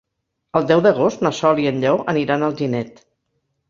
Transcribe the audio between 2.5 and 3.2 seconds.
Alginet.